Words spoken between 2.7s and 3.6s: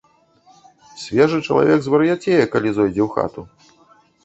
зойдзе ў хату.